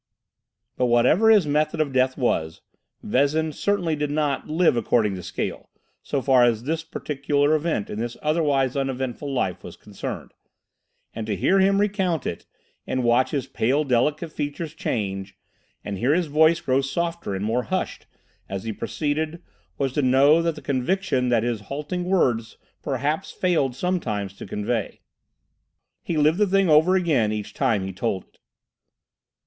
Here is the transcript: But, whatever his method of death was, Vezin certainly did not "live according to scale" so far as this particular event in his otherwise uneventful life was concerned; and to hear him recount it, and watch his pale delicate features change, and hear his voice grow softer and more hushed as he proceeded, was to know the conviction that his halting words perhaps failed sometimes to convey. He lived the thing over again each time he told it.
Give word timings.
But, 0.77 0.87
whatever 0.87 1.29
his 1.29 1.45
method 1.45 1.79
of 1.79 1.93
death 1.93 2.17
was, 2.17 2.61
Vezin 3.03 3.51
certainly 3.53 3.95
did 3.95 4.09
not 4.09 4.47
"live 4.47 4.75
according 4.75 5.13
to 5.13 5.21
scale" 5.21 5.69
so 6.01 6.23
far 6.23 6.43
as 6.43 6.63
this 6.63 6.83
particular 6.83 7.53
event 7.53 7.87
in 7.87 7.99
his 7.99 8.17
otherwise 8.23 8.75
uneventful 8.75 9.31
life 9.31 9.63
was 9.63 9.75
concerned; 9.77 10.33
and 11.13 11.27
to 11.27 11.35
hear 11.35 11.59
him 11.59 11.79
recount 11.79 12.25
it, 12.25 12.47
and 12.87 13.03
watch 13.03 13.29
his 13.29 13.45
pale 13.45 13.83
delicate 13.83 14.31
features 14.31 14.73
change, 14.73 15.37
and 15.85 15.99
hear 15.99 16.15
his 16.15 16.25
voice 16.25 16.61
grow 16.61 16.81
softer 16.81 17.35
and 17.35 17.45
more 17.45 17.65
hushed 17.65 18.07
as 18.49 18.63
he 18.63 18.73
proceeded, 18.73 19.43
was 19.77 19.93
to 19.93 20.01
know 20.01 20.41
the 20.41 20.59
conviction 20.63 21.29
that 21.29 21.43
his 21.43 21.61
halting 21.69 22.05
words 22.05 22.57
perhaps 22.81 23.29
failed 23.31 23.75
sometimes 23.75 24.33
to 24.33 24.47
convey. 24.47 24.99
He 26.01 26.17
lived 26.17 26.39
the 26.39 26.47
thing 26.47 26.69
over 26.69 26.95
again 26.95 27.31
each 27.31 27.53
time 27.53 27.85
he 27.85 27.93
told 27.93 28.23
it. 28.23 28.39